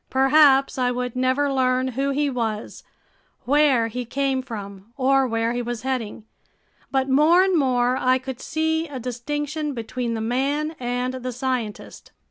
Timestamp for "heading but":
5.83-7.07